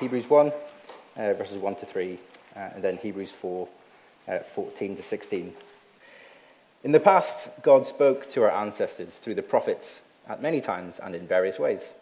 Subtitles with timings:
[0.00, 0.52] Hebrews 1,
[1.16, 2.18] uh, verses 1 to 3,
[2.54, 3.68] uh, and then Hebrews 4,
[4.28, 5.52] uh, 14 to 16.
[6.84, 11.16] In the past, God spoke to our ancestors through the prophets at many times and
[11.16, 11.94] in various ways.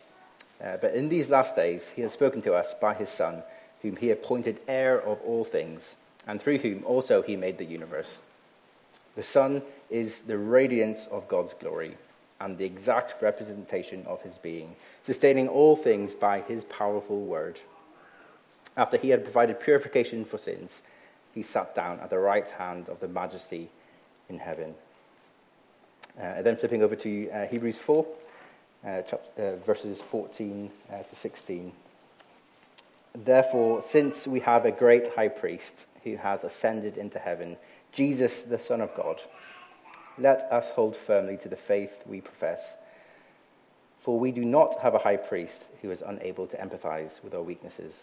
[0.63, 3.43] Uh, but in these last days, he has spoken to us by his Son,
[3.81, 8.21] whom he appointed heir of all things, and through whom also he made the universe.
[9.15, 11.97] The Son is the radiance of God's glory
[12.41, 17.59] and the exact representation of his being, sustaining all things by his powerful word.
[18.77, 20.83] After he had provided purification for sins,
[21.35, 23.69] he sat down at the right hand of the majesty
[24.29, 24.75] in heaven.
[26.19, 28.07] Uh, and then flipping over to uh, Hebrews 4,
[28.85, 31.73] uh, uh verses 14 uh, to 16.
[33.15, 37.57] Therefore, since we have a great high priest who has ascended into heaven,
[37.93, 39.21] Jesus, the Son of God,
[40.19, 42.77] let us hold firmly to the faith we profess.
[44.01, 47.43] For we do not have a high priest who is unable to empathize with our
[47.43, 47.95] weaknesses,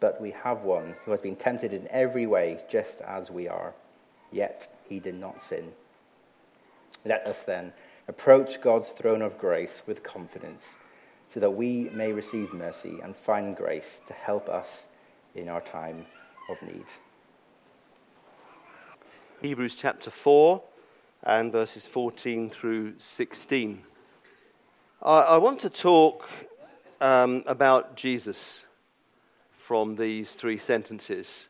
[0.00, 3.74] but we have one who has been tempted in every way, just as we are,
[4.30, 5.72] yet he did not sin.
[7.04, 7.72] Let us then
[8.06, 10.66] approach God's throne of grace with confidence,
[11.32, 14.86] so that we may receive mercy and find grace to help us
[15.34, 16.06] in our time
[16.48, 16.86] of need.
[19.40, 20.62] Hebrews chapter 4
[21.22, 23.82] and verses 14 through 16.
[25.02, 26.28] I, I want to talk
[27.00, 28.64] um, about Jesus
[29.68, 31.48] from these three sentences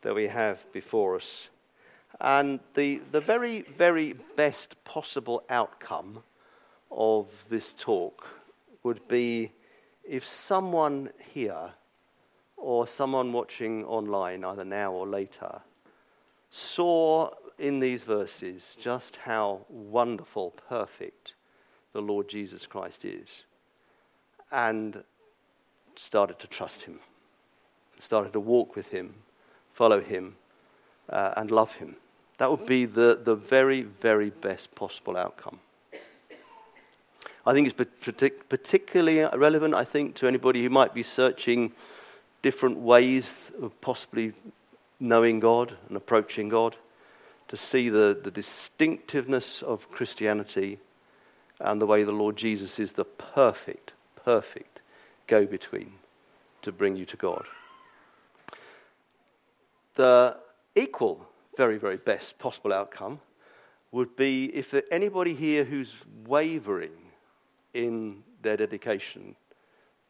[0.00, 1.48] that we have before us.
[2.18, 6.22] And the, the very, very best possible outcome
[6.90, 8.26] of this talk
[8.82, 9.52] would be
[10.02, 11.72] if someone here
[12.56, 15.60] or someone watching online, either now or later,
[16.50, 21.34] saw in these verses just how wonderful, perfect
[21.92, 23.42] the Lord Jesus Christ is,
[24.50, 25.04] and
[25.96, 27.00] started to trust him,
[27.98, 29.14] started to walk with him,
[29.72, 30.36] follow him,
[31.08, 31.96] uh, and love him.
[32.38, 35.58] That would be the, the very, very best possible outcome.
[37.44, 41.72] I think it's particularly relevant, I think, to anybody who might be searching
[42.42, 44.34] different ways of possibly
[45.00, 46.76] knowing God and approaching God
[47.48, 50.78] to see the, the distinctiveness of Christianity
[51.58, 53.92] and the way the Lord Jesus is the perfect,
[54.24, 54.80] perfect
[55.26, 55.92] go between
[56.62, 57.46] to bring you to God.
[59.98, 60.36] The
[60.76, 63.18] equal, very, very best possible outcome
[63.90, 66.92] would be if anybody here who's wavering
[67.74, 69.34] in their dedication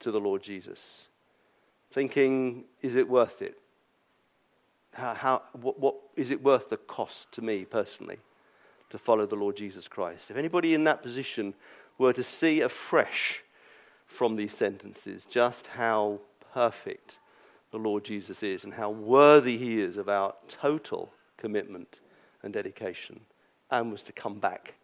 [0.00, 1.06] to the Lord Jesus,
[1.91, 3.59] thinking, is it worth it?
[4.93, 8.19] How, how, what, what is it worth the cost to me personally
[8.91, 10.31] to follow the Lord Jesus Christ?
[10.31, 11.55] If anybody in that position
[11.97, 13.43] were to see afresh
[14.05, 16.20] from these sentences just how
[16.53, 17.16] perfect
[17.70, 22.00] the Lord Jesus is and how worthy he is of our total commitment
[22.42, 23.20] and dedication
[23.70, 24.74] and was to come back,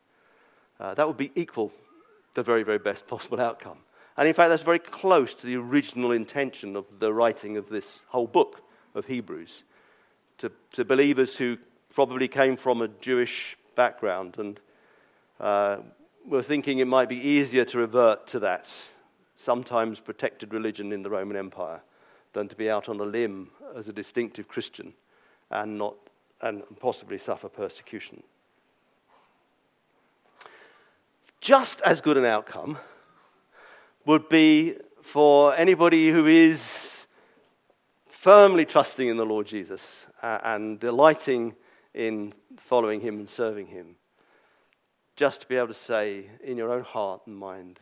[0.79, 1.73] uh, that would be equal
[2.35, 3.79] the very, very best possible outcome.
[4.17, 8.05] And in fact, that's very close to the original intention of the writing of this
[8.09, 8.63] whole book
[8.95, 9.65] of Hebrews
[10.39, 11.59] to, to believers who
[11.95, 14.61] probably came from a Jewish background and
[15.41, 15.79] uh,
[16.27, 18.73] were thinking it might be easier to revert to that
[19.37, 21.83] sometimes protected religion in the Roman Empire
[22.35, 24.93] than to be out on a limb as a distinctive Christian
[25.51, 25.95] and not
[26.43, 28.23] and possibly suffer persecution.
[31.41, 32.79] Just as good an outcome
[34.05, 37.07] would be for anybody who is
[38.09, 41.55] firmly trusting in the Lord Jesus uh, and delighting
[41.95, 43.97] in following Him and serving Him.
[45.17, 47.79] Just to be able to say in your own heart and mind,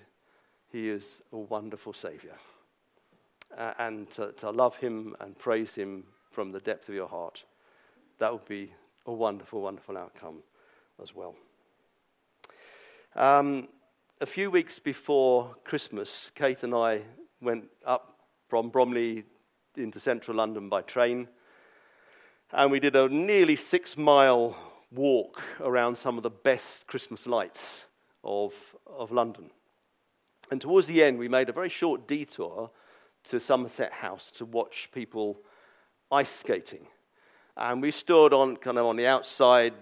[0.71, 2.35] He is a wonderful Savior.
[3.57, 7.45] Uh, and to, to love Him and praise Him from the depth of your heart.
[8.19, 8.73] That would be
[9.07, 10.43] a wonderful, wonderful outcome
[11.03, 11.35] as well.
[13.15, 13.69] Um,
[14.21, 17.03] a few weeks before Christmas, Kate and I
[17.41, 19.25] went up from Bromley
[19.77, 21.29] into central London by train
[22.53, 24.57] and we did a nearly six mile
[24.91, 27.87] walk around some of the best Christmas lights
[28.23, 28.53] of,
[28.87, 29.51] of London.
[30.51, 32.71] And towards the end, we made a very short detour
[33.25, 35.41] to Somerset House to watch people
[36.11, 36.87] ice skating.
[37.57, 39.75] And we stood on kind of on the outside,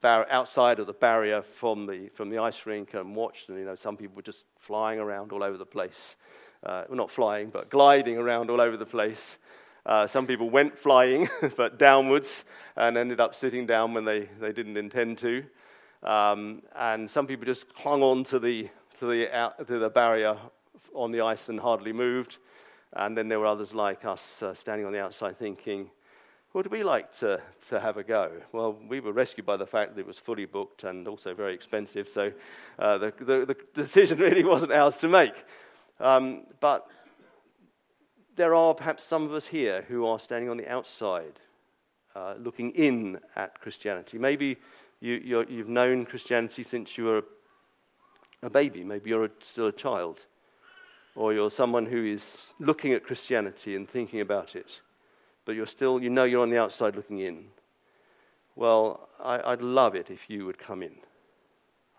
[0.00, 3.48] bar- outside of the barrier from the, from the ice rink and watched.
[3.48, 6.16] And you know, some people were just flying around all over the place.
[6.64, 9.38] Uh, well, not flying, but gliding around all over the place.
[9.84, 12.44] Uh, some people went flying, but downwards,
[12.76, 15.44] and ended up sitting down when they, they didn't intend to.
[16.02, 18.68] Um, and some people just clung on to the,
[18.98, 20.36] to, the, to the barrier
[20.92, 22.38] on the ice and hardly moved.
[22.92, 25.90] And then there were others like us uh, standing on the outside thinking,
[26.56, 27.38] would we like to,
[27.68, 28.32] to have a go?
[28.52, 31.52] Well, we were rescued by the fact that it was fully booked and also very
[31.52, 32.32] expensive, so
[32.78, 35.34] uh, the, the, the, decision really wasn't ours to make.
[36.00, 36.88] Um, but
[38.36, 41.40] there are perhaps some of us here who are standing on the outside,
[42.14, 44.16] uh, looking in at Christianity.
[44.16, 44.56] Maybe
[45.00, 47.24] you, have known Christianity since you were
[48.42, 50.24] a baby, maybe you're a, still a child,
[51.16, 54.80] or you're someone who is looking at Christianity and thinking about it,
[55.46, 57.46] but you're still, you know, you're on the outside looking in.
[58.54, 60.94] Well, I, I'd love it if you would come in.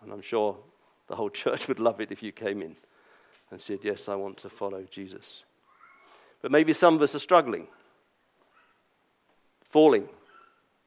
[0.02, 0.56] And I'm sure
[1.08, 2.76] the whole church would love it if you came in
[3.50, 5.42] and said, Yes, I want to follow Jesus.
[6.40, 7.66] But maybe some of us are struggling,
[9.68, 10.08] falling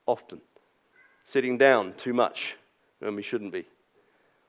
[0.06, 0.39] often,
[1.25, 2.56] sitting down too much
[3.00, 3.66] when we shouldn't be,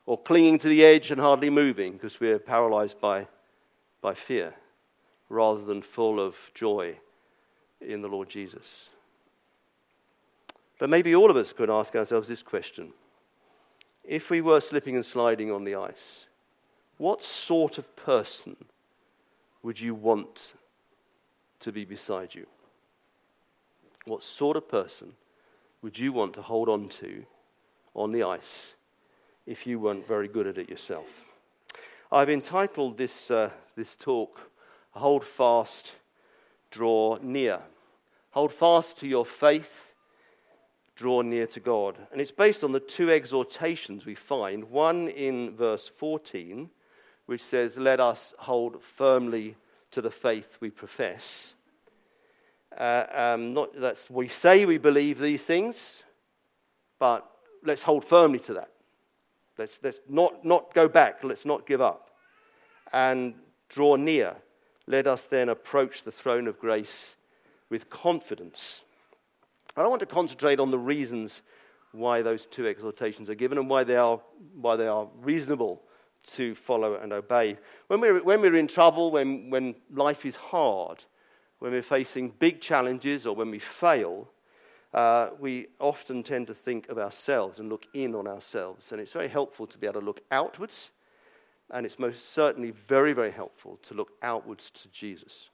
[0.06, 3.26] or clinging to the edge and hardly moving because we're paralyzed by,
[4.02, 4.52] by fear
[5.31, 6.96] rather than full of joy
[7.81, 8.84] in the Lord Jesus.
[10.78, 12.93] But maybe all of us could ask ourselves this question
[14.04, 16.26] if we were slipping and sliding on the ice,
[16.99, 18.56] what sort of person
[19.62, 20.54] would you want
[21.60, 22.46] to be beside you?
[24.04, 25.12] What sort of person
[25.82, 27.25] would you want to hold on to
[27.94, 28.75] on the ice
[29.46, 31.06] if you weren't very good at it yourself?
[32.12, 34.50] I've entitled this, uh, this talk,
[34.91, 35.94] Hold Fast,
[36.70, 37.61] Draw Near.
[38.32, 39.94] Hold fast to your faith,
[40.94, 41.97] draw near to God.
[42.11, 46.69] And it's based on the two exhortations we find one in verse 14,
[47.26, 49.56] which says, Let us hold firmly
[49.91, 51.55] to the faith we profess.
[52.76, 56.03] Uh, um, not that's we say we believe these things,
[56.99, 57.26] but
[57.62, 58.72] let's hold firmly to that.
[59.58, 61.22] Let's, let's not, not go back.
[61.22, 62.10] Let's not give up.
[62.93, 63.34] And
[63.69, 64.37] draw near.
[64.87, 67.14] Let us then approach the throne of grace
[67.70, 68.82] with confidence.
[69.76, 71.43] I don't want to concentrate on the reasons
[71.93, 74.20] why those two exhortations are given and why they are,
[74.54, 75.82] why they are reasonable
[76.32, 77.58] to follow and obey.
[77.88, 81.04] When we're, when we're in trouble, when, when life is hard,
[81.58, 84.28] when we're facing big challenges or when we fail,
[84.94, 88.93] uh, we often tend to think of ourselves and look in on ourselves.
[88.93, 90.91] And it's very helpful to be able to look outwards,
[91.71, 95.49] and it's most certainly very, very helpful to look outwards to Jesus,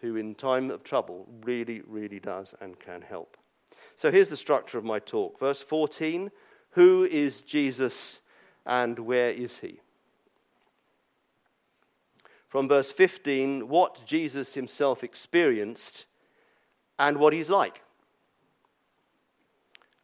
[0.00, 3.36] who in time of trouble really, really does and can help.
[3.96, 5.40] So here's the structure of my talk.
[5.40, 6.30] Verse 14
[6.72, 8.20] Who is Jesus
[8.66, 9.80] and where is he?
[12.48, 16.06] From verse 15, what Jesus himself experienced
[16.98, 17.82] and what he's like.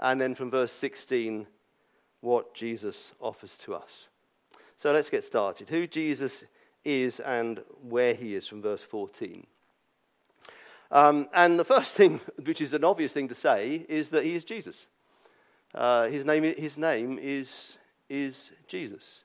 [0.05, 1.47] And then from verse 16,
[2.21, 4.09] what Jesus offers to us.
[4.77, 5.71] So let's get started.
[5.71, 6.45] Who Jesus
[6.85, 9.47] is and where he is from verse 14.
[10.91, 14.37] Um, and the first thing, which is an obvious thing to say, is that he
[14.37, 14.89] is Jesus.
[15.75, 17.79] Uh, his, name, his name is
[18.11, 19.25] is Jesus.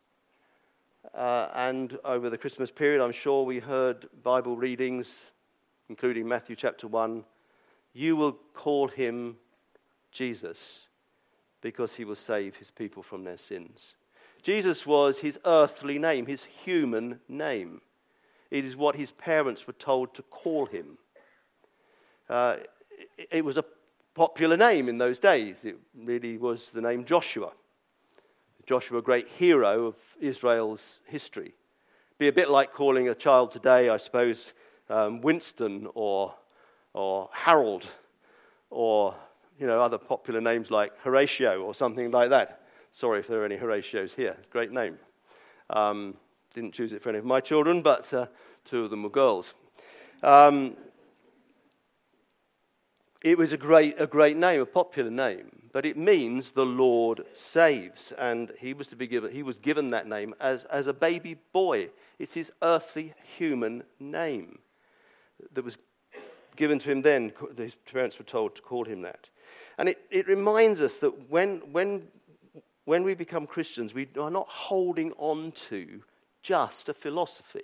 [1.13, 5.25] Uh, and over the Christmas period, I'm sure we heard Bible readings,
[5.89, 7.25] including Matthew chapter 1.
[7.91, 9.35] You will call him
[10.11, 10.87] Jesus
[11.61, 13.95] because he will save his people from their sins.
[14.41, 17.81] Jesus was his earthly name, his human name.
[18.49, 20.97] It is what his parents were told to call him.
[22.29, 22.57] Uh,
[23.31, 23.65] it was a
[24.15, 25.65] popular name in those days.
[25.65, 27.51] It really was the name Joshua.
[28.65, 31.53] Joshua a great hero of Israel's history.
[32.17, 34.53] Be a bit like calling a child today, I suppose,
[34.89, 36.33] um, Winston or,
[36.93, 37.85] or Harold
[38.69, 39.15] or
[39.59, 42.61] you know, other popular names like Horatio or something like that.
[42.91, 44.37] Sorry if there are any Horatios here.
[44.51, 44.97] Great name.
[45.69, 46.15] Um,
[46.53, 48.27] didn't choose it for any of my children, but uh,
[48.65, 49.53] two of them were girls.
[50.23, 50.75] Um,
[53.21, 57.23] it was a great, a great name, a popular name but it means the Lord
[57.33, 58.11] saves.
[58.17, 61.37] And he was to be given, he was given that name as, as a baby
[61.53, 61.89] boy.
[62.17, 64.59] It's his earthly human name
[65.53, 65.77] that was
[66.55, 67.33] given to him then.
[67.57, 69.29] His parents were told to call him that.
[69.77, 72.07] And it, it reminds us that when, when,
[72.85, 76.01] when we become Christians, we are not holding on to
[76.41, 77.63] just a philosophy.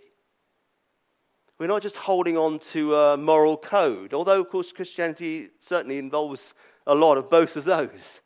[1.58, 6.54] We're not just holding on to a moral code, although, of course, Christianity certainly involves
[6.86, 8.22] a lot of both of those.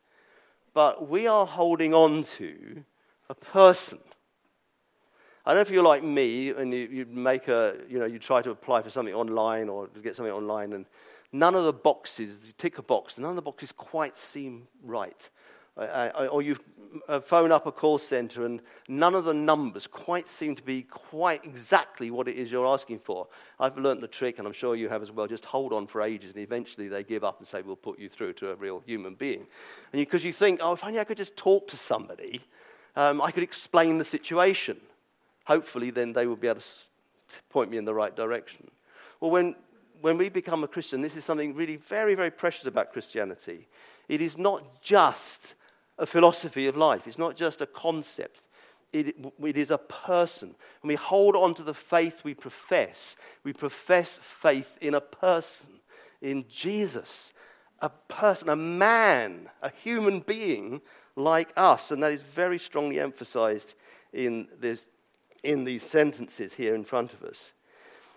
[0.73, 2.83] But we are holding on to
[3.29, 3.99] a person.
[5.45, 8.19] I don't know if you're like me and you, you make a, you know, you
[8.19, 10.85] try to apply for something online or get something online and
[11.31, 15.29] none of the boxes, you tick a box, none of the boxes quite seem right.
[15.77, 16.57] or you
[17.21, 21.43] phone up a call center and none of the numbers quite seem to be quite
[21.45, 23.27] exactly what it is you're asking for.
[23.59, 25.27] I've learned the trick, and I'm sure you have as well.
[25.27, 28.09] Just hold on for ages, and eventually they give up and say, We'll put you
[28.09, 29.45] through to a real human being.
[29.93, 32.41] And because you, you, think, Oh, if only I could just talk to somebody,
[32.95, 34.77] um, I could explain the situation.
[35.49, 38.69] Hopefully, then they will be able to point me in the right direction.
[39.19, 39.55] Well, when,
[39.99, 43.67] when we become a Christian, this is something really very, very precious about Christianity.
[44.07, 45.55] It is not just
[45.97, 48.41] a philosophy of life, it's not just a concept.
[48.93, 50.53] It, it is a person.
[50.81, 55.69] When we hold on to the faith we profess, we profess faith in a person,
[56.21, 57.33] in Jesus,
[57.79, 60.81] a person, a man, a human being
[61.15, 61.89] like us.
[61.89, 63.73] And that is very strongly emphasized
[64.13, 64.85] in, this,
[65.43, 67.51] in these sentences here in front of us.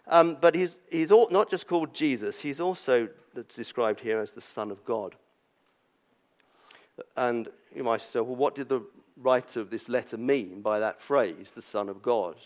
[0.09, 3.09] Um, but he's, he's all, not just called Jesus, he's also
[3.55, 5.15] described here as the Son of God.
[7.17, 8.83] And you might say, well, what did the
[9.17, 12.37] writer of this letter mean by that phrase, the Son of God?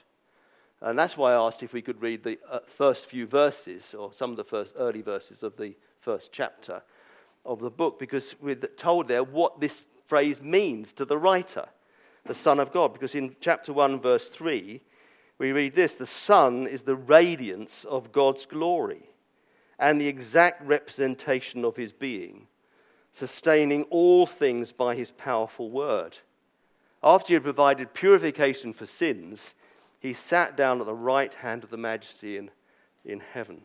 [0.81, 4.13] And that's why I asked if we could read the uh, first few verses, or
[4.13, 6.83] some of the first early verses of the first chapter
[7.45, 11.67] of the book, because we're told there what this phrase means to the writer,
[12.27, 12.93] the Son of God.
[12.93, 14.81] Because in chapter 1, verse 3,
[15.39, 19.11] we read this The Son is the radiance of God's glory
[19.79, 22.47] and the exact representation of his being,
[23.13, 26.19] sustaining all things by his powerful word.
[27.03, 29.55] After he had provided purification for sins,
[30.01, 32.51] he sat down at the right hand of the majesty in,
[33.05, 33.63] in heaven.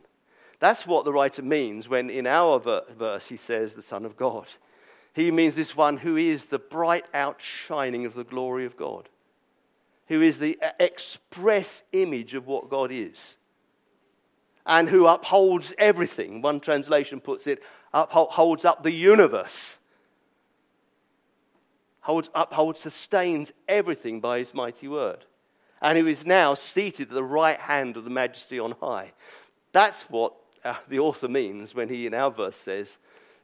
[0.59, 4.45] That's what the writer means when in our verse he says, the Son of God.
[5.13, 9.09] He means this one who is the bright outshining of the glory of God
[10.11, 13.37] who is the express image of what God is
[14.65, 16.41] and who upholds everything.
[16.41, 17.63] One translation puts it,
[17.93, 19.77] upholds up the universe,
[22.01, 25.23] holds, upholds, sustains everything by his mighty word,
[25.81, 29.13] and who is now seated at the right hand of the majesty on high.
[29.71, 30.33] That's what
[30.65, 32.97] uh, the author means when he, in our verse, says,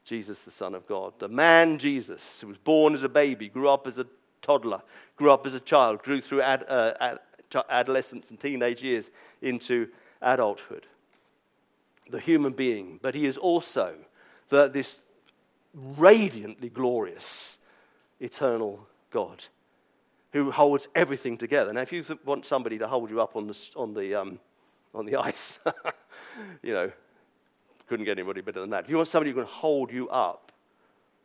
[0.08, 1.14] Jesus, the Son of God.
[1.20, 4.08] The man Jesus, who was born as a baby, grew up as a
[4.42, 4.82] toddler,
[5.18, 7.20] grew up as a child, grew through ad, uh, ad,
[7.70, 9.12] adolescence and teenage years
[9.42, 9.88] into
[10.22, 10.88] adulthood.
[12.10, 13.96] The human being, but he is also
[14.48, 15.02] the, this
[15.74, 17.58] radiantly glorious,
[18.22, 19.44] eternal God
[20.32, 21.74] who holds everything together.
[21.74, 24.40] Now, if you want somebody to hold you up on the, on the, um,
[24.94, 25.60] on the ice,
[26.64, 26.92] you know,
[27.88, 28.86] couldn't get anybody better than that.
[28.86, 30.52] If you want somebody who can hold you up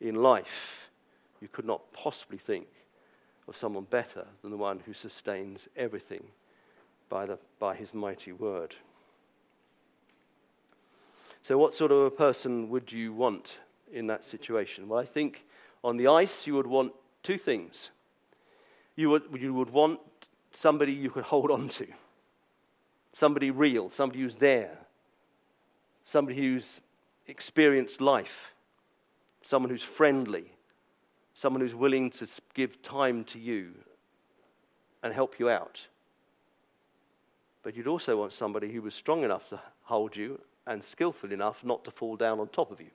[0.00, 0.90] in life,
[1.40, 2.66] you could not possibly think
[3.48, 6.24] of someone better than the one who sustains everything
[7.08, 8.76] by, the, by his mighty word.
[11.42, 13.58] So, what sort of a person would you want
[13.92, 14.88] in that situation?
[14.88, 15.44] Well, I think
[15.82, 16.92] on the ice you would want
[17.24, 17.90] two things.
[18.94, 19.98] You would, you would want
[20.52, 21.86] somebody you could hold on to,
[23.12, 24.78] somebody real, somebody who's there,
[26.04, 26.80] somebody who's
[27.26, 28.54] experienced life,
[29.42, 30.52] someone who's friendly,
[31.34, 33.72] someone who's willing to give time to you
[35.02, 35.86] and help you out.
[37.62, 41.64] But you'd also want somebody who was strong enough to hold you and skillful enough
[41.64, 42.90] not to fall down on top of you.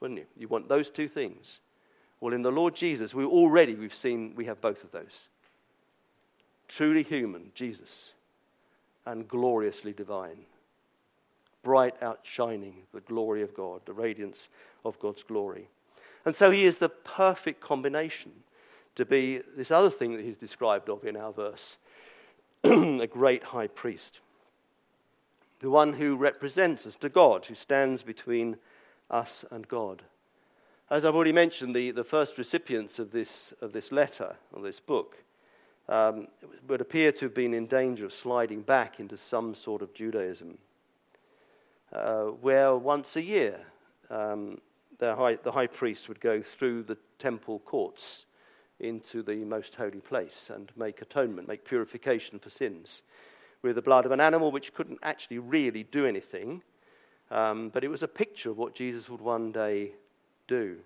[0.00, 0.26] Wouldn't you?
[0.36, 1.60] You want those two things.
[2.20, 5.28] Well, in the Lord Jesus, we already we've seen we have both of those.
[6.68, 8.12] Truly human, Jesus,
[9.04, 10.44] and gloriously divine.
[11.66, 14.48] Bright outshining the glory of God, the radiance
[14.84, 15.66] of God's glory.
[16.24, 18.30] And so he is the perfect combination
[18.94, 21.76] to be this other thing that he's described of in our verse
[22.64, 24.20] a great high priest.
[25.58, 28.58] The one who represents us to God, who stands between
[29.10, 30.02] us and God.
[30.88, 34.78] As I've already mentioned, the, the first recipients of this, of this letter, of this
[34.78, 35.16] book,
[35.88, 36.28] um,
[36.68, 40.58] would appear to have been in danger of sliding back into some sort of Judaism,
[41.92, 43.60] uh, where once a year
[44.10, 44.60] um,
[44.98, 48.26] the high, the high priest would go through the temple courts
[48.80, 53.02] into the most holy place and make atonement, make purification for sins
[53.62, 56.62] with the blood of an animal which couldn't actually really do anything,
[57.30, 59.92] um, but it was a picture of what Jesus would one day
[60.46, 60.76] do.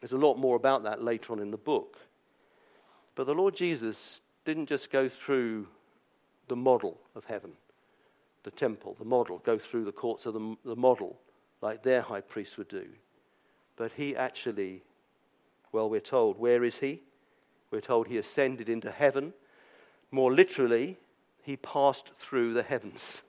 [0.00, 1.96] There's a lot more about that later on in the book.
[3.14, 5.66] But the Lord Jesus didn't just go through
[6.46, 7.52] the model of heaven,
[8.44, 11.18] the temple, the model, go through the courts of the, the model
[11.60, 12.86] like their high priest would do.
[13.76, 14.82] But he actually,
[15.72, 17.02] well, we're told, where is he?
[17.70, 19.34] We're told he ascended into heaven.
[20.10, 20.98] More literally,
[21.42, 23.22] he passed through the heavens.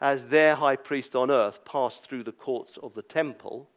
[0.00, 3.68] As their high priest on earth passed through the courts of the temple,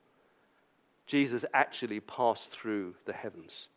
[1.06, 3.70] Jesus actually passed through the heavens.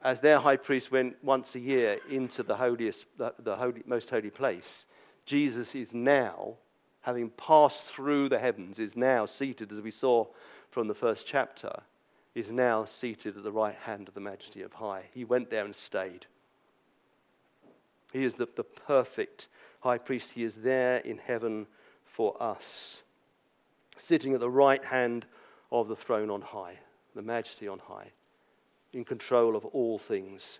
[0.00, 4.10] As their high priest went once a year into the holiest, the, the holy, most
[4.10, 4.86] holy place,
[5.24, 6.54] Jesus is now,
[7.02, 10.26] having passed through the heavens, is now seated, as we saw
[10.70, 11.82] from the first chapter,
[12.34, 15.04] is now seated at the right hand of the majesty of high.
[15.12, 16.26] He went there and stayed.
[18.12, 19.48] He is the, the perfect
[19.80, 20.32] high priest.
[20.32, 21.66] He is there in heaven
[22.04, 23.02] for us,
[23.98, 25.26] sitting at the right hand
[25.70, 26.78] of the throne on high,
[27.14, 28.12] the majesty on high,
[28.92, 30.58] in control of all things.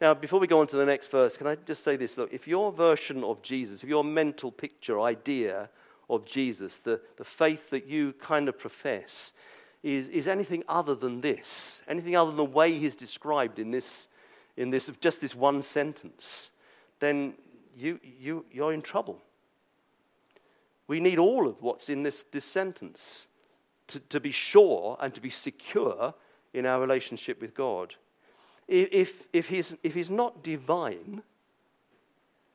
[0.00, 2.18] Now, before we go on to the next verse, can I just say this?
[2.18, 5.68] Look, if your version of Jesus, if your mental picture, idea
[6.10, 9.32] of Jesus, the, the faith that you kind of profess,
[9.82, 14.08] is, is anything other than this, anything other than the way he's described in this,
[14.56, 16.50] in this just this one sentence,
[17.00, 17.34] then
[17.76, 19.22] you, you, you're in trouble.
[20.86, 23.26] We need all of what's in this, this sentence
[23.88, 26.14] to, to be sure and to be secure
[26.52, 27.94] in our relationship with God.
[28.66, 31.22] If, if, he's, if he's not divine,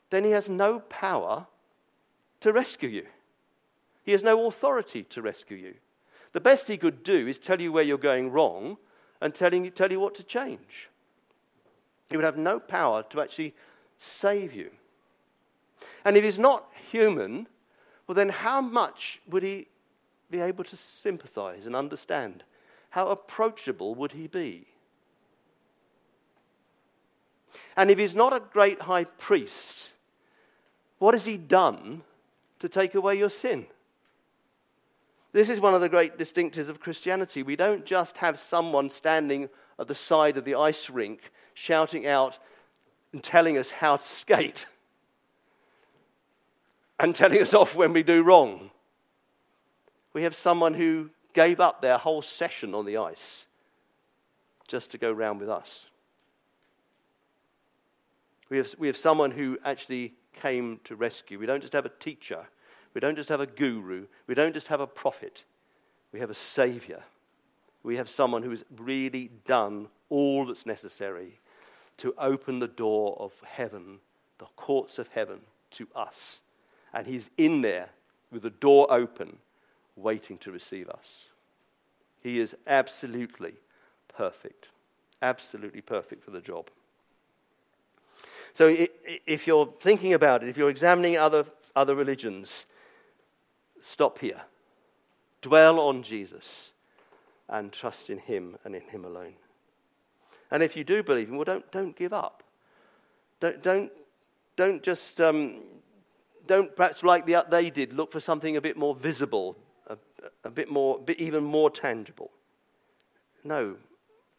[0.10, 1.48] then he has no power
[2.42, 3.06] to rescue you.
[4.04, 5.76] He has no authority to rescue you.
[6.32, 8.78] The best he could do is tell you where you're going wrong
[9.22, 10.90] and telling you, tell you what to change.
[12.10, 13.54] He would have no power to actually
[13.98, 14.72] save you.
[16.04, 17.48] And if he's not human,
[18.08, 19.68] well, then how much would he
[20.32, 22.44] be able to sympathize and understand?
[22.92, 24.66] How approachable would he be?
[27.80, 29.94] And if he's not a great high priest,
[30.98, 32.02] what has he done
[32.60, 33.68] to take away your sin?
[35.32, 37.42] This is one of the great distinctives of Christianity.
[37.42, 39.48] We don't just have someone standing
[39.80, 42.38] at the side of the ice rink shouting out
[43.14, 44.66] and telling us how to skate
[47.00, 48.72] and telling us off when we do wrong.
[50.12, 53.46] We have someone who gave up their whole session on the ice
[54.68, 55.86] just to go round with us.
[58.50, 61.40] We have, we have someone who actually came to rescue.
[61.40, 62.48] We don't just have a teacher
[62.94, 64.08] we don't just have a guru.
[64.28, 65.44] We don't just have a prophet.
[66.12, 67.04] We have a savior.
[67.84, 71.40] We have someone who has really done all that's necessary
[71.98, 74.00] to open the door of heaven,
[74.38, 76.40] the courts of heaven, to us.
[76.94, 77.90] And he's in there
[78.32, 79.38] with the door open,
[79.96, 81.26] waiting to receive us.
[82.22, 83.54] He is absolutely
[84.08, 84.68] perfect.
[85.22, 86.70] Absolutely perfect for the job.
[88.54, 88.76] So,
[89.26, 92.66] if you're thinking about it, if you're examining other, other religions,
[93.82, 94.42] Stop here.
[95.42, 96.72] Dwell on Jesus
[97.48, 99.34] and trust in Him and in Him alone.
[100.52, 102.44] And if you do believe Him, well, don't, don't give up.
[103.40, 103.92] Don't, don't,
[104.56, 105.62] don't just, um,
[106.46, 109.56] don't perhaps like the, they did, look for something a bit more visible,
[109.88, 109.98] a,
[110.44, 112.32] a bit more, bit even more tangible.
[113.44, 113.78] No,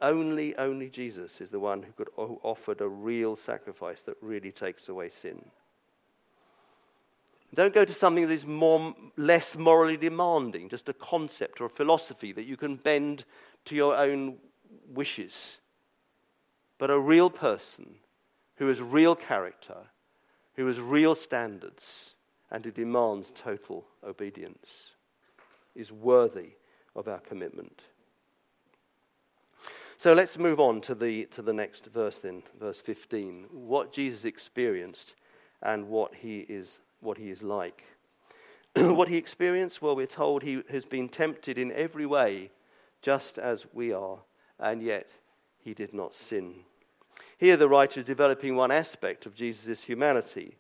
[0.00, 4.52] only, only Jesus is the one who could who offered a real sacrifice that really
[4.52, 5.44] takes away sin.
[7.52, 11.70] Don't go to something that is more, less morally demanding, just a concept or a
[11.70, 13.24] philosophy that you can bend
[13.64, 14.36] to your own
[14.88, 15.58] wishes.
[16.78, 17.96] But a real person
[18.56, 19.76] who has real character,
[20.54, 22.14] who has real standards,
[22.50, 24.92] and who demands total obedience
[25.74, 26.50] is worthy
[26.94, 27.82] of our commitment.
[30.00, 33.48] So let's move on to the, to the next verse then, verse 15.
[33.50, 35.14] What Jesus experienced
[35.60, 37.84] and what he is what he is like.
[38.76, 39.82] what he experienced?
[39.82, 42.50] Well, we're told he has been tempted in every way,
[43.02, 44.20] just as we are,
[44.58, 45.06] and yet
[45.58, 46.54] he did not sin.
[47.36, 50.56] Here, the writer is developing one aspect of Jesus' humanity.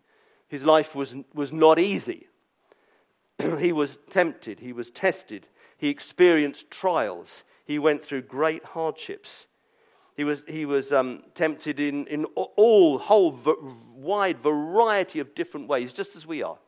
[0.48, 2.26] His life was, was not easy.
[3.58, 5.46] he was tempted, he was tested,
[5.78, 9.46] he experienced trials, he went through great hardships.
[10.16, 13.54] He was, he was um, tempted in, in all, whole v-
[13.94, 16.58] wide variety of different ways, just as we are.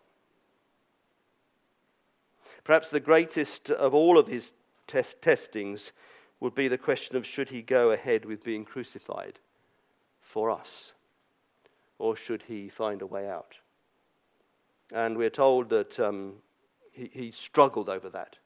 [2.62, 4.52] Perhaps the greatest of all of his
[4.86, 5.90] test- testings
[6.38, 9.40] would be the question of should he go ahead with being crucified
[10.20, 10.92] for us,
[11.98, 13.56] or should he find a way out?
[14.92, 16.34] And we're told that um,
[16.92, 18.36] he, he struggled over that.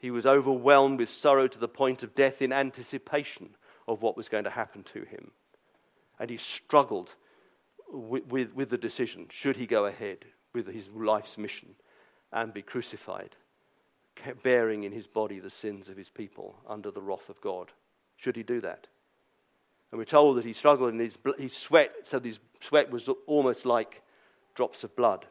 [0.00, 3.50] He was overwhelmed with sorrow to the point of death in anticipation
[3.86, 5.30] of what was going to happen to him.
[6.18, 7.14] And he struggled
[7.92, 11.74] with, with, with the decision should he go ahead with his life's mission
[12.32, 13.36] and be crucified,
[14.42, 17.70] bearing in his body the sins of his people under the wrath of God?
[18.16, 18.86] Should he do that?
[19.90, 23.66] And we're told that he struggled and his, his sweat, so his sweat was almost
[23.66, 24.02] like
[24.54, 25.26] drops of blood.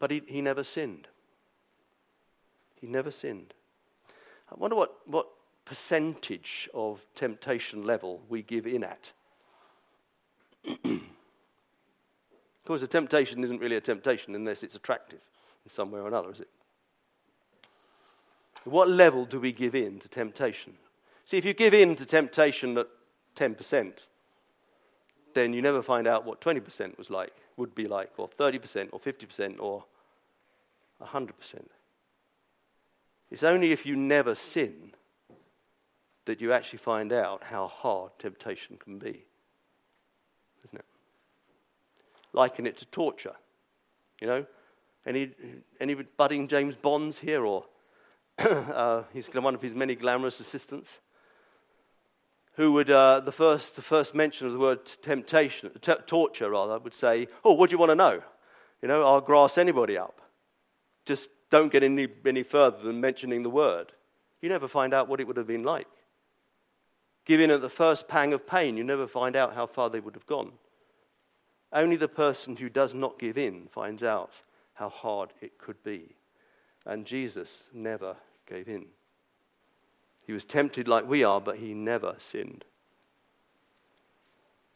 [0.00, 1.06] But he, he never sinned.
[2.86, 3.52] He never sinned.
[4.48, 5.26] I wonder what, what
[5.64, 9.10] percentage of temptation level we give in at.
[10.84, 11.00] of
[12.64, 15.18] course, a temptation isn't really a temptation unless it's attractive
[15.64, 16.48] in some way or another, is it?
[18.62, 20.74] What level do we give in to temptation?
[21.24, 22.86] See, if you give in to temptation at
[23.34, 23.94] 10%,
[25.34, 29.00] then you never find out what 20% was like, would be like, or 30%, or
[29.00, 29.84] 50%, or
[31.02, 31.64] 100%.
[33.30, 34.92] It's only if you never sin
[36.26, 39.24] that you actually find out how hard temptation can be.
[40.64, 40.84] Isn't it?
[42.32, 43.36] Liken it to torture.
[44.20, 44.46] You know?
[45.06, 45.30] Any,
[45.80, 47.64] any budding James Bonds here, or
[48.38, 50.98] uh, he's one of his many glamorous assistants?
[52.54, 56.78] Who would, uh, the, first, the first mention of the word temptation, t- torture rather,
[56.78, 58.22] would say, Oh, what do you want to know?
[58.82, 60.20] You know, I'll grass anybody up.
[61.04, 63.92] Just don't get any, any further than mentioning the word.
[64.40, 65.88] You never find out what it would have been like.
[67.24, 70.00] Give in at the first pang of pain, you never find out how far they
[70.00, 70.52] would have gone.
[71.72, 74.30] Only the person who does not give in finds out
[74.74, 76.14] how hard it could be.
[76.84, 78.16] And Jesus never
[78.48, 78.86] gave in.
[80.26, 82.64] He was tempted like we are, but he never sinned.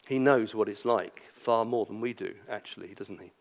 [0.07, 3.31] He knows what it's like far more than we do, actually, doesn't he?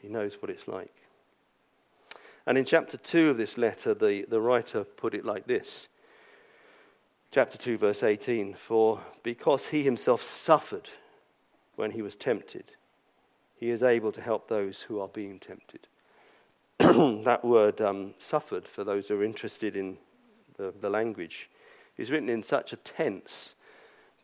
[0.00, 0.94] He knows what it's like.
[2.48, 5.86] And in chapter 2 of this letter, the, the writer put it like this
[7.30, 10.88] chapter 2, verse 18 For because he himself suffered
[11.76, 12.72] when he was tempted,
[13.54, 15.88] he is able to help those who are being tempted.
[16.78, 19.98] that word um, suffered, for those who are interested in
[20.56, 21.50] the, the language,
[21.98, 23.56] is written in such a tense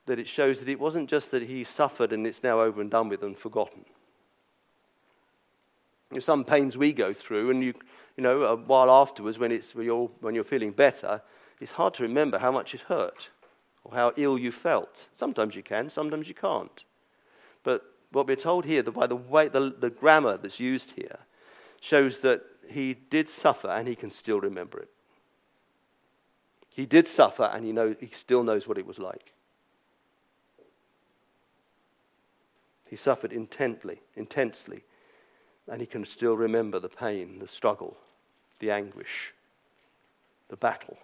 [0.06, 2.90] that it shows that it wasn't just that he suffered and it's now over and
[2.90, 3.84] done with and forgotten.
[6.10, 7.74] There's some pains we go through, and you,
[8.16, 11.20] you know, a while afterwards, when, it's, when, you're, when you're feeling better,
[11.60, 13.28] it's hard to remember how much it hurt
[13.82, 15.08] or how ill you felt.
[15.14, 16.84] Sometimes you can, sometimes you can't.
[17.62, 21.18] But what we're told here, by the way, the, the grammar that's used here,
[21.80, 24.88] shows that he did suffer and he can still remember it.
[26.74, 29.32] He did suffer and he, knows, he still knows what it was like.
[32.88, 34.84] He suffered intently, intensely,
[35.68, 37.96] and he can still remember the pain, the struggle,
[38.58, 39.32] the anguish,
[40.48, 40.98] the battle.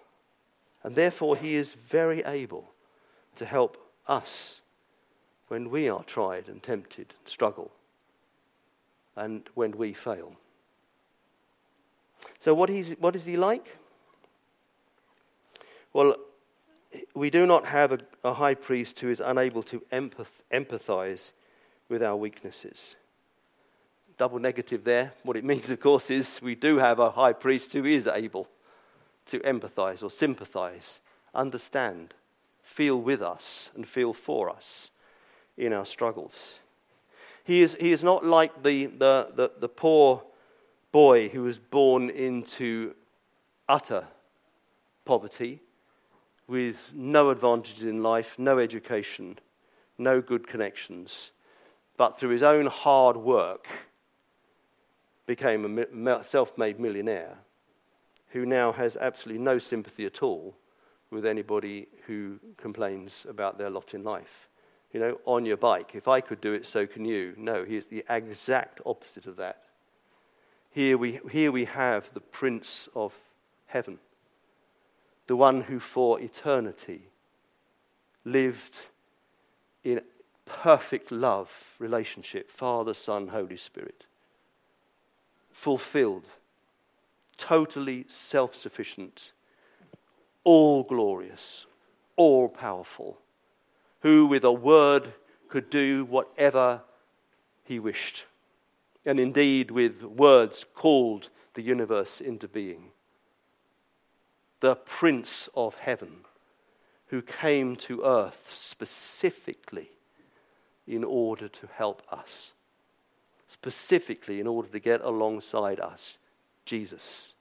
[0.83, 2.71] And therefore, he is very able
[3.35, 4.61] to help us
[5.47, 7.71] when we are tried and tempted, struggle,
[9.15, 10.35] and when we fail.
[12.39, 13.77] So, what is, what is he like?
[15.93, 16.15] Well,
[17.13, 21.31] we do not have a, a high priest who is unable to empath, empathize
[21.89, 22.95] with our weaknesses.
[24.21, 25.13] Double negative there.
[25.23, 28.47] What it means, of course, is we do have a high priest who is able
[29.25, 30.99] to empathize or sympathize,
[31.33, 32.13] understand,
[32.61, 34.91] feel with us, and feel for us
[35.57, 36.59] in our struggles.
[37.43, 40.21] He is, he is not like the, the, the, the poor
[40.91, 42.93] boy who was born into
[43.67, 44.05] utter
[45.03, 45.61] poverty
[46.47, 49.39] with no advantages in life, no education,
[49.97, 51.31] no good connections,
[51.97, 53.65] but through his own hard work
[55.25, 57.37] became a self made millionaire
[58.29, 60.55] who now has absolutely no sympathy at all
[61.09, 64.47] with anybody who complains about their lot in life.
[64.93, 67.33] You know, on your bike, if I could do it, so can you.
[67.37, 69.63] No, he is the exact opposite of that.
[70.71, 73.13] Here we, here we have the Prince of
[73.67, 73.99] Heaven,
[75.27, 77.09] the one who for eternity
[78.23, 78.81] lived
[79.83, 80.01] in
[80.45, 84.05] perfect love relationship Father, Son, Holy Spirit,
[85.51, 86.25] fulfilled
[87.41, 89.31] totally self sufficient,
[90.43, 91.65] all glorious,
[92.15, 93.17] all powerful,
[94.01, 95.13] who with a word
[95.49, 96.81] could do whatever
[97.63, 98.25] he wished,
[99.05, 102.91] and indeed with words called the universe into being.
[104.59, 106.25] The Prince of Heaven,
[107.07, 109.89] who came to earth specifically
[110.87, 112.51] in order to help us,
[113.51, 116.17] specifically in order to get alongside us
[116.65, 117.33] Jesus,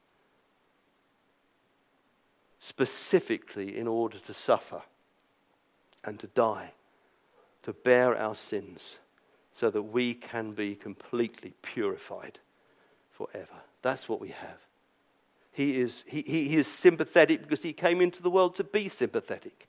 [2.58, 4.82] specifically in order to suffer
[6.04, 6.72] and to die,
[7.62, 8.98] to bear our sins,
[9.52, 12.38] so that we can be completely purified
[13.10, 13.60] forever.
[13.82, 14.58] That's what we have.
[15.52, 19.68] He is, he, he, is sympathetic because he came into the world to be sympathetic.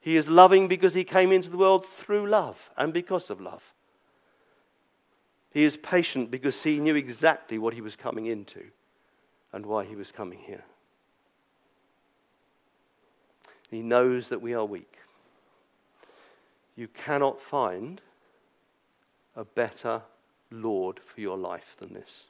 [0.00, 3.74] He is loving because he came into the world through love and because of love.
[5.50, 8.62] He is patient because he knew exactly what he was coming into
[9.52, 10.64] and why he was coming here.
[13.70, 14.98] He knows that we are weak.
[16.76, 18.00] You cannot find
[19.36, 20.02] a better
[20.50, 22.26] Lord for your life than this.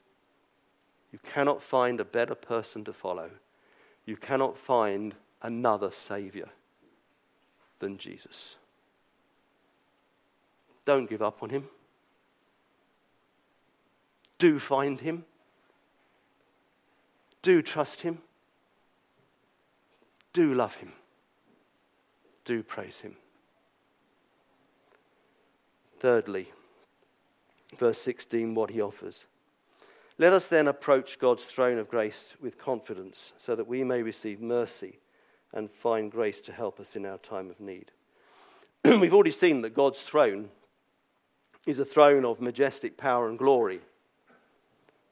[1.11, 3.29] You cannot find a better person to follow.
[4.05, 6.49] You cannot find another Savior
[7.79, 8.55] than Jesus.
[10.85, 11.67] Don't give up on him.
[14.41, 15.23] Do find him.
[17.43, 18.17] Do trust him.
[20.33, 20.93] Do love him.
[22.43, 23.17] Do praise him.
[25.99, 26.51] Thirdly,
[27.77, 29.25] verse 16, what he offers.
[30.17, 34.41] Let us then approach God's throne of grace with confidence so that we may receive
[34.41, 34.97] mercy
[35.53, 37.91] and find grace to help us in our time of need.
[38.83, 40.49] We've already seen that God's throne
[41.67, 43.81] is a throne of majestic power and glory,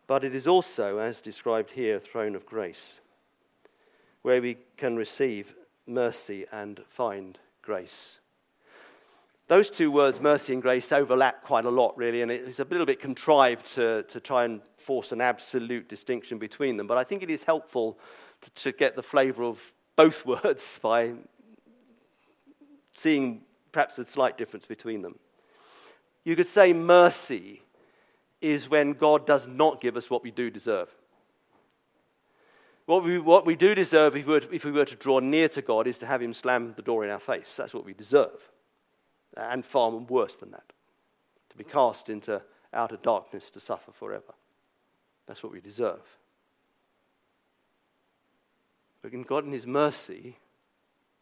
[0.10, 3.00] but it is also, as described here, a throne of grace,
[4.24, 5.54] where we can receive
[5.86, 8.18] mercy and find grace.
[9.46, 12.88] Those two words, mercy and grace, overlap quite a lot, really, and it's a little
[12.88, 16.88] bit contrived to, to try and force an absolute distinction between them.
[16.88, 18.00] But I think it is helpful
[18.42, 19.62] to, to get the flavour of
[19.96, 21.14] both words by
[22.96, 23.42] seeing
[23.72, 25.20] perhaps a slight difference between them.
[26.24, 27.62] You could say mercy
[28.42, 30.90] is when God does not give us what we do deserve.
[32.86, 35.48] What we, what we do deserve if we, were, if we were to draw near
[35.50, 37.56] to God is to have Him slam the door in our face.
[37.56, 38.50] That's what we deserve.
[39.38, 40.74] And far worse than that.
[41.52, 42.42] To be cast into
[42.74, 44.34] outer darkness to suffer forever.
[45.28, 46.02] That's what we deserve.
[49.02, 50.38] But God, in His mercy,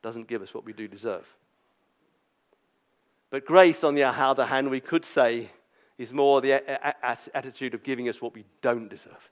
[0.02, 1.28] doesn't give us what we do deserve.
[3.30, 5.50] But grace, on the other hand, we could say,
[5.98, 6.54] is more the
[7.36, 9.32] attitude of giving us what we don't deserve,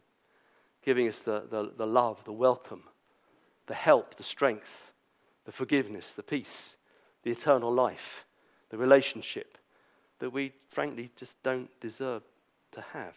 [0.84, 2.84] giving us the, the, the love, the welcome,
[3.68, 4.94] the help, the strength,
[5.46, 6.76] the forgiveness, the peace,
[7.24, 8.26] the eternal life,
[8.70, 9.58] the relationship
[10.20, 12.24] that we, frankly, just don't deserve
[12.72, 13.16] to have.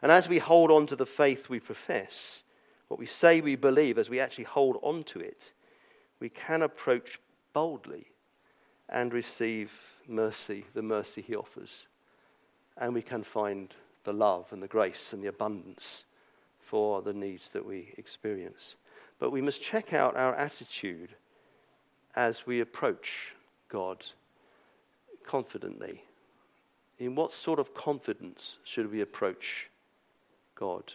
[0.00, 2.42] And as we hold on to the faith we profess,
[2.88, 5.52] what we say we believe, as we actually hold on to it,
[6.20, 7.18] we can approach
[7.52, 8.06] boldly
[8.88, 9.72] and receive
[10.08, 11.86] mercy, the mercy he offers.
[12.76, 16.04] And we can find the love and the grace and the abundance
[16.60, 18.74] for the needs that we experience.
[19.18, 21.10] But we must check out our attitude
[22.16, 23.34] as we approach
[23.68, 24.04] God
[25.24, 26.02] confidently.
[26.98, 29.70] In what sort of confidence should we approach
[30.54, 30.92] God?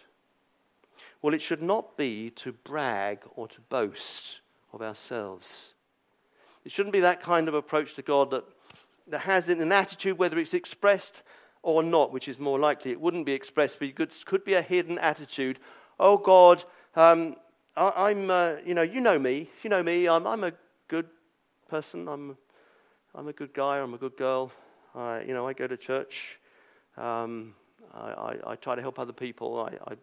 [1.22, 4.40] Well, it should not be to brag or to boast
[4.72, 5.72] of ourselves.
[6.64, 8.44] It shouldn't be that kind of approach to God that,
[9.10, 11.22] that has an attitude, whether it's expressed
[11.62, 12.90] or not, which is more likely.
[12.90, 15.58] It wouldn't be expressed, but it could, be a hidden attitude.
[15.98, 17.36] Oh, God, um,
[17.76, 19.50] I, am uh, you know, you know me.
[19.62, 20.08] You know me.
[20.08, 20.52] I'm, I'm a
[20.88, 21.06] good
[21.68, 22.08] person.
[22.08, 22.36] I'm,
[23.14, 23.78] I'm a good guy.
[23.78, 24.52] I'm a good girl.
[24.94, 26.38] I, you know, I go to church.
[26.96, 27.54] Um,
[27.94, 29.60] I, I, I, try to help other people.
[29.60, 29.96] I, I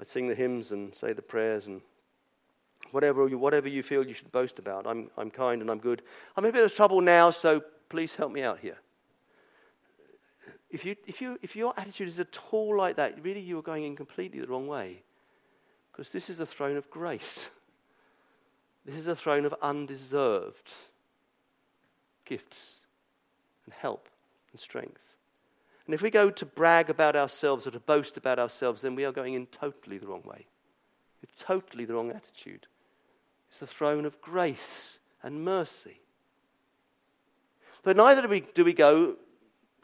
[0.00, 1.82] I sing the hymns and say the prayers and
[2.90, 4.86] whatever you, whatever you feel you should boast about.
[4.86, 6.00] I'm, I'm kind and I'm good.
[6.36, 8.78] I'm in a bit of trouble now, so please help me out here.
[10.70, 13.62] If, you, if, you, if your attitude is at all like that, really you are
[13.62, 15.02] going in completely the wrong way.
[15.92, 17.50] Because this is the throne of grace.
[18.86, 20.72] This is a throne of undeserved
[22.24, 22.76] gifts
[23.64, 24.08] and help
[24.52, 25.16] and strength.
[25.86, 29.04] And if we go to brag about ourselves or to boast about ourselves, then we
[29.04, 30.46] are going in totally the wrong way,
[31.20, 32.68] with totally the wrong attitude.
[33.48, 36.00] It's the throne of grace and mercy.
[37.82, 39.16] But neither do we, do we go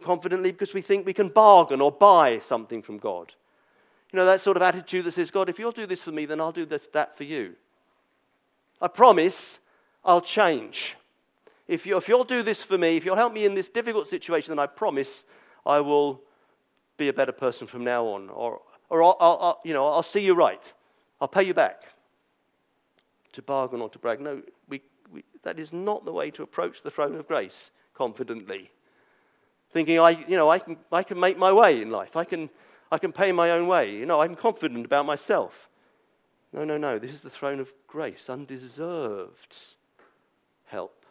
[0.02, 3.34] confidently because we think we can bargain or buy something from God.
[4.12, 6.26] You know, that sort of attitude that says, God, if you'll do this for me,
[6.26, 7.54] then I'll do this, that for you.
[8.80, 9.58] I promise
[10.04, 10.96] I'll change.
[11.66, 14.06] If, you, if you'll do this for me, if you'll help me in this difficult
[14.06, 15.24] situation, then I promise
[15.64, 16.20] I will
[16.96, 18.30] be a better person from now on.
[18.30, 20.72] Or, or I'll, I'll, you know, I'll see you right.
[21.20, 21.82] I'll pay you back.
[23.32, 24.20] To bargain or to brag.
[24.20, 24.80] No, we,
[25.12, 28.70] we, that is not the way to approach the throne of grace confidently.
[29.70, 32.16] Thinking, I, you know, I, can, I can make my way in life.
[32.16, 32.50] I can,
[32.90, 33.92] I can pay my own way.
[33.94, 35.68] You know, I'm confident about myself.
[36.52, 36.98] No, no, no.
[36.98, 39.56] This is the throne of grace, undeserved
[40.66, 41.04] help.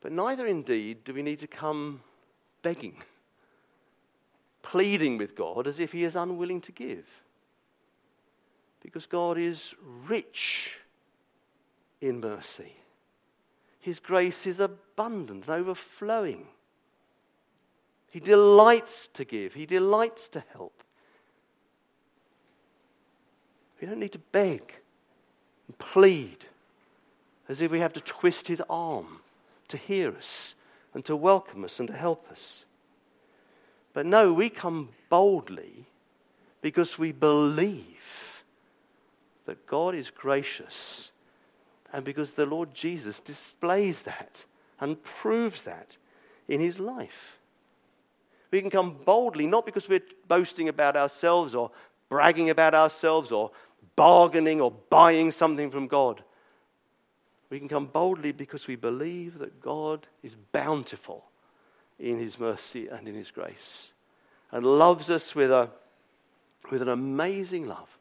[0.00, 2.02] But neither indeed do we need to come
[2.62, 3.02] begging,
[4.62, 7.06] pleading with God as if He is unwilling to give.
[8.80, 9.74] Because God is
[10.06, 10.78] rich
[12.00, 12.76] in mercy,
[13.80, 16.46] His grace is abundant and overflowing.
[18.10, 20.82] He delights to give, He delights to help.
[23.80, 24.74] We don't need to beg
[25.68, 26.46] and plead
[27.48, 29.20] as if we have to twist His arm
[29.68, 30.54] to hear us
[30.94, 32.64] and to welcome us and to help us.
[33.92, 35.86] But no, we come boldly
[36.60, 38.44] because we believe
[39.46, 41.10] that God is gracious
[41.92, 44.44] and because the Lord Jesus displays that
[44.80, 45.96] and proves that
[46.46, 47.38] in his life.
[48.50, 51.70] We can come boldly, not because we're boasting about ourselves or
[52.08, 53.50] bragging about ourselves or
[53.96, 56.22] bargaining or buying something from God.
[57.50, 61.24] We can come boldly because we believe that God is bountiful
[61.98, 63.92] in his mercy and in his grace
[64.50, 65.70] and loves us with, a,
[66.70, 67.98] with an amazing love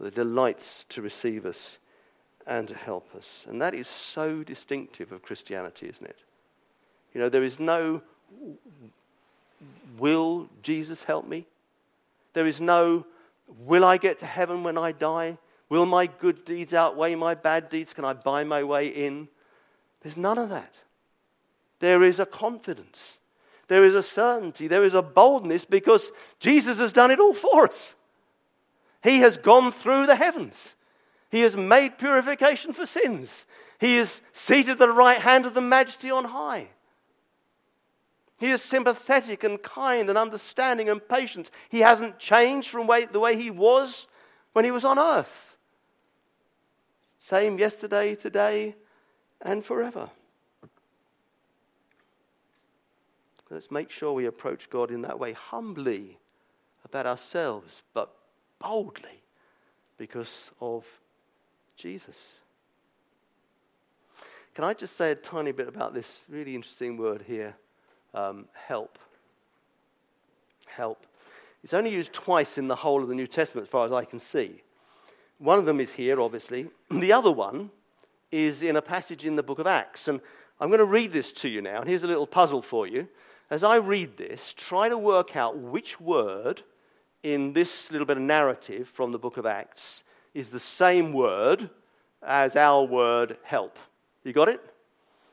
[0.00, 1.78] that delights to receive us
[2.46, 3.44] and to help us.
[3.48, 6.18] And that is so distinctive of Christianity, isn't it?
[7.12, 8.02] You know, there is no,
[9.98, 11.46] will Jesus help me?
[12.34, 13.06] There is no,
[13.60, 15.38] will I get to heaven when I die?
[15.68, 17.92] Will my good deeds outweigh my bad deeds?
[17.92, 19.28] Can I buy my way in?
[20.02, 20.72] There's none of that.
[21.80, 23.18] There is a confidence.
[23.68, 24.68] There is a certainty.
[24.68, 27.96] There is a boldness because Jesus has done it all for us.
[29.02, 30.74] He has gone through the heavens.
[31.30, 33.46] He has made purification for sins.
[33.78, 36.68] He is seated at the right hand of the majesty on high.
[38.38, 41.50] He is sympathetic and kind and understanding and patient.
[41.68, 44.06] He hasn't changed from the way he was
[44.52, 45.56] when he was on earth.
[47.18, 48.76] Same yesterday, today,
[49.40, 50.10] and forever.
[53.50, 56.18] Let's make sure we approach God in that way, humbly
[56.84, 58.14] about ourselves, but
[58.58, 59.22] boldly
[59.98, 60.86] because of
[61.76, 62.34] Jesus.
[64.54, 67.54] Can I just say a tiny bit about this really interesting word here
[68.14, 68.98] um, help?
[70.66, 71.06] Help.
[71.62, 74.04] It's only used twice in the whole of the New Testament, as far as I
[74.04, 74.62] can see.
[75.38, 76.68] One of them is here, obviously.
[76.90, 77.70] The other one
[78.32, 80.08] is in a passage in the book of Acts.
[80.08, 80.20] And
[80.58, 81.80] I'm going to read this to you now.
[81.80, 83.08] And here's a little puzzle for you.
[83.50, 86.62] As I read this, try to work out which word
[87.22, 90.02] in this little bit of narrative from the book of Acts
[90.36, 91.70] is the same word
[92.22, 93.78] as our word help.
[94.22, 94.60] You got it?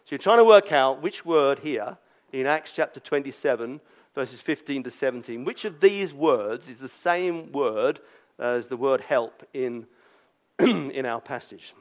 [0.06, 1.98] So you're trying to work out which word here
[2.32, 3.82] in Acts chapter 27,
[4.16, 8.00] verses 15 to 17, which of these words is the same word
[8.40, 9.88] as the word help in
[10.60, 11.74] in our passage.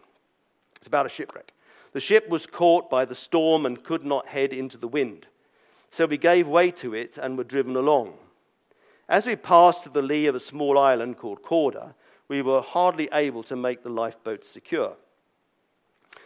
[0.75, 1.53] It's about a shipwreck.
[1.93, 5.27] The ship was caught by the storm and could not head into the wind.
[5.91, 8.15] So we gave way to it and were driven along.
[9.09, 11.95] As we passed to the lee of a small island called Cauda,
[12.33, 14.95] we were hardly able to make the lifeboat secure.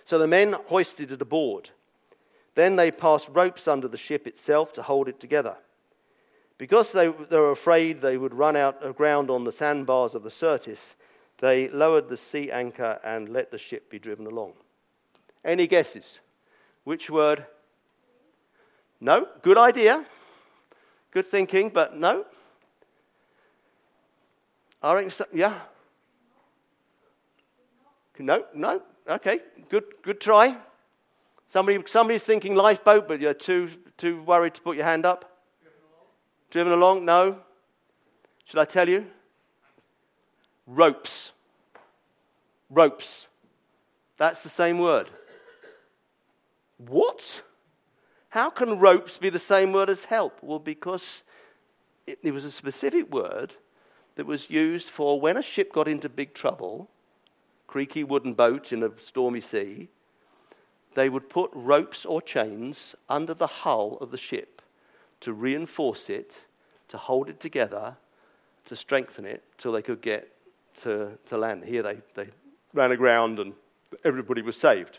[0.05, 1.71] So the men hoisted it aboard.
[2.55, 5.57] Then they passed ropes under the ship itself to hold it together.
[6.59, 10.31] Because they, they were afraid they would run out aground on the sandbars of the
[10.31, 10.95] Syrtis,
[11.39, 14.53] they lowered the sea anchor and let the ship be driven along.
[15.45, 16.21] Any guesses?
[16.85, 17.47] Which word?
[19.01, 19.27] No?
[19.43, 20.05] Good idea.
[21.11, 22.27] Good thinking, but no.
[24.81, 25.59] I reckon, yeah.
[28.19, 28.83] No, no.
[29.09, 30.57] Okay, good, good try.
[31.45, 35.39] Somebody, somebody's thinking lifeboat, but you're too, too worried to put your hand up.
[36.51, 37.05] Driven along?
[37.05, 37.39] No.
[38.45, 39.07] Should I tell you?
[40.67, 41.33] Ropes.
[42.69, 43.29] Ropes.
[44.17, 45.09] That's the same word.
[46.79, 47.43] What?
[48.31, 50.39] How can ropes be the same word as help?
[50.43, 51.23] Well, because
[52.07, 53.55] it, it was a specific word
[54.17, 56.91] that was used for when a ship got into big trouble,
[57.77, 59.87] creaky wooden boat in a stormy sea,
[60.95, 64.63] they would put ropes or chains under the hull of the ship
[65.21, 66.47] to reinforce it,
[66.89, 67.95] to hold it together,
[68.65, 70.33] to strengthen it till they could get
[70.75, 71.65] to, to land.
[71.65, 72.29] Here they, they
[72.73, 73.53] ran aground and
[74.07, 74.99] everybody was saved.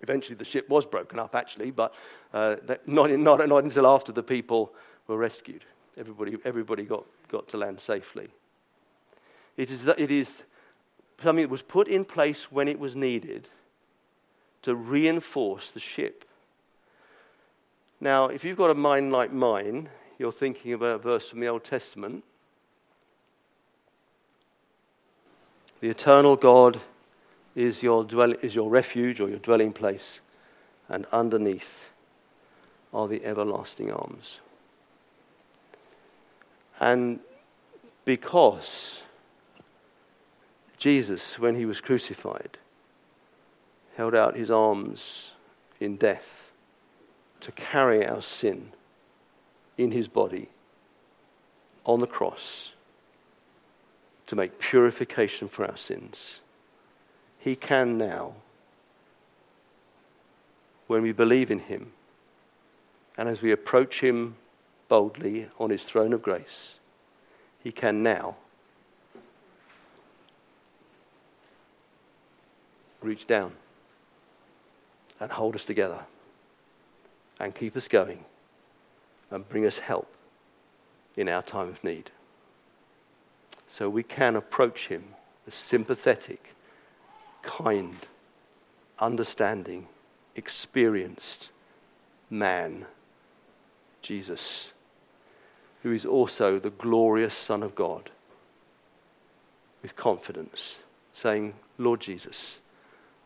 [0.00, 1.92] Eventually, the ship was broken up, actually, but
[2.32, 2.54] uh,
[2.86, 4.72] not, not, not until after the people
[5.08, 5.64] were rescued.
[5.98, 8.28] Everybody, everybody got, got to land safely.
[9.56, 10.44] It is, it is
[11.22, 13.48] something that was put in place when it was needed
[14.62, 16.24] to reinforce the ship.
[18.00, 21.48] Now, if you've got a mind like mine, you're thinking about a verse from the
[21.48, 22.24] Old Testament.
[25.80, 26.80] The eternal God
[27.54, 30.20] is your, dwell- is your refuge or your dwelling place,
[30.88, 31.90] and underneath
[32.92, 34.40] are the everlasting arms.
[36.80, 37.20] And
[38.04, 39.02] because
[40.80, 42.56] Jesus, when he was crucified,
[43.96, 45.32] held out his arms
[45.78, 46.52] in death
[47.40, 48.72] to carry our sin
[49.76, 50.48] in his body
[51.84, 52.72] on the cross
[54.26, 56.40] to make purification for our sins,
[57.38, 58.32] he can now,
[60.86, 61.92] when we believe in him,
[63.18, 64.36] and as we approach him
[64.88, 66.76] boldly on his throne of grace,
[67.62, 68.36] he can now
[73.02, 73.52] reach down
[75.18, 76.00] and hold us together
[77.38, 78.24] and keep us going
[79.30, 80.10] and bring us help
[81.16, 82.10] in our time of need.
[83.68, 85.04] So we can approach him
[85.46, 86.54] as sympathetic,
[87.42, 87.96] kind,
[88.98, 89.86] understanding,
[90.34, 91.50] experienced
[92.28, 92.86] man,
[94.02, 94.72] Jesus,
[95.82, 98.10] who is also the glorious Son of God,
[99.82, 100.76] with confidence,
[101.14, 102.60] saying, Lord Jesus,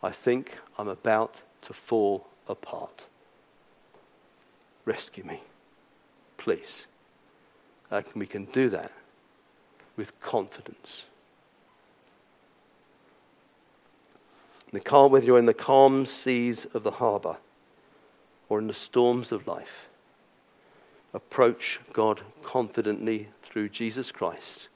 [0.05, 3.07] I think I'm about to fall apart.
[4.85, 5.41] Rescue me,
[6.37, 6.87] please.
[7.91, 8.93] Uh, we can do that
[9.97, 11.07] with confidence.
[14.75, 17.39] The calm, whether you're in the calm seas of the harbor
[18.51, 19.89] or in the storms of life,
[21.15, 24.69] approach God confidently through Jesus Christ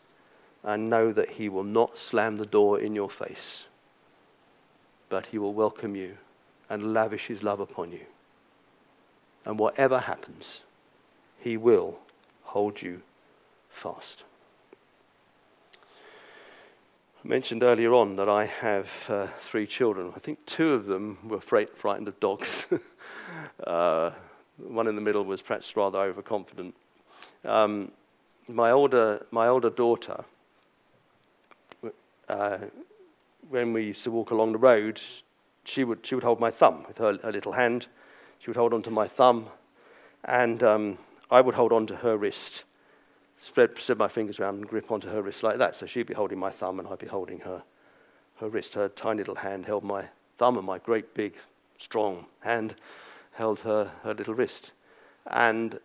[0.64, 3.64] and know that He will not slam the door in your face,
[5.09, 6.19] but He will welcome you
[6.69, 8.07] and lavish His love upon you.
[9.45, 10.63] And whatever happens,
[11.41, 11.99] He will
[12.43, 13.03] hold you
[13.71, 14.25] fast.
[17.25, 20.13] I mentioned earlier on that I have uh, three children.
[20.15, 22.67] I think two of them were frightened of dogs.
[23.67, 24.11] uh,
[24.57, 26.75] one in the middle was perhaps rather overconfident.
[27.45, 27.91] Um,
[28.49, 30.25] my older, my older daughter,
[32.29, 32.59] uh,
[33.49, 35.01] when we used to walk along the road,
[35.65, 37.87] she would, she would hold my thumb with her, her little hand.
[38.39, 39.49] She would hold onto my thumb,
[40.25, 40.99] and um,
[41.31, 42.65] I would hold onto her wrist,
[43.39, 45.77] spread, spread my fingers around and grip onto her wrist like that.
[45.77, 47.63] So she'd be holding my thumb, and I'd be holding her,
[48.37, 48.75] her wrist.
[48.75, 50.05] Her tiny little hand held my
[50.39, 51.35] thumb, and my great big,
[51.79, 52.77] strong hand
[53.33, 54.73] held her, her little wrist.
[55.27, 55.81] And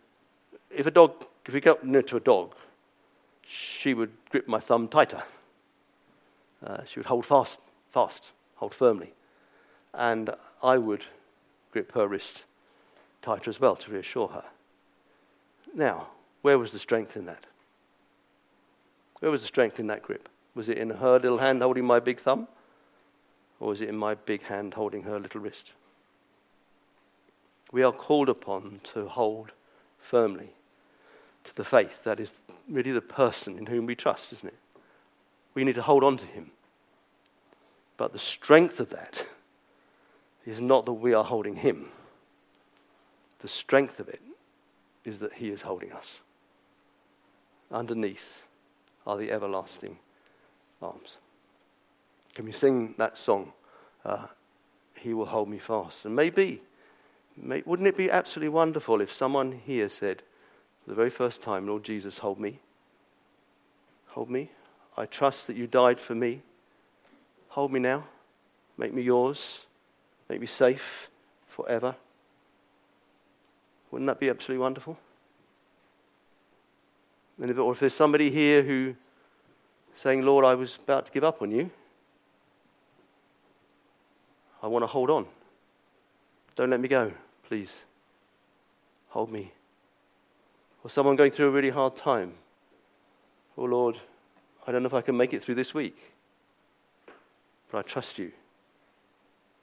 [0.70, 2.54] if a dog, if we got near to a dog,
[3.42, 5.22] she would grip my thumb tighter.
[6.64, 7.60] Uh, she would hold fast,
[7.90, 9.12] fast, hold firmly.
[9.92, 10.30] And
[10.62, 11.04] I would
[11.70, 12.44] grip her wrist
[13.22, 14.44] tighter as well to reassure her.
[15.74, 16.08] Now,
[16.42, 17.46] where was the strength in that?
[19.20, 20.28] Where was the strength in that grip?
[20.54, 22.48] Was it in her little hand holding my big thumb?
[23.60, 25.72] Or was it in my big hand holding her little wrist?
[27.74, 29.50] we are called upon to hold
[29.98, 30.50] firmly
[31.42, 32.32] to the faith that is
[32.70, 34.58] really the person in whom we trust, isn't it?
[35.54, 36.50] We need to hold on to him.
[37.96, 39.26] But the strength of that
[40.44, 41.88] is not that we are holding him.
[43.38, 44.20] The strength of it
[45.04, 46.20] is that he is holding us.
[47.70, 48.42] Underneath
[49.06, 49.98] are the everlasting
[50.82, 51.18] arms.
[52.34, 53.52] Can we sing that song?
[54.04, 54.26] Uh,
[54.98, 56.04] he will hold me fast.
[56.04, 56.62] And maybe
[57.36, 60.22] wouldn't it be absolutely wonderful if someone here said,
[60.82, 62.60] for the very first time, Lord Jesus, hold me?
[64.08, 64.50] Hold me.
[64.96, 66.42] I trust that you died for me.
[67.48, 68.04] Hold me now.
[68.76, 69.66] Make me yours.
[70.28, 71.10] Make me safe
[71.46, 71.94] forever.
[73.90, 74.98] Wouldn't that be absolutely wonderful?
[77.40, 78.94] And if, or if there's somebody here who
[79.94, 81.70] saying, Lord, I was about to give up on you,
[84.62, 85.26] I want to hold on.
[86.56, 87.12] Don't let me go,
[87.46, 87.80] please.
[89.10, 89.52] Hold me.
[90.82, 92.32] Or someone going through a really hard time.
[93.56, 93.98] Oh Lord,
[94.66, 95.96] I don't know if I can make it through this week,
[97.70, 98.32] but I trust you.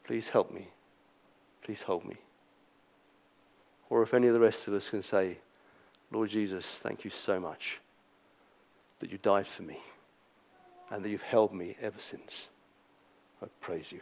[0.04, 0.68] Please help me.
[1.64, 2.18] Please hold me.
[3.90, 5.38] Or if any of the rest of us can say,
[6.12, 7.80] Lord Jesus, thank you so much
[9.00, 9.80] that you died for me
[10.90, 12.50] and that you've held me ever since.
[13.42, 14.02] I praise you.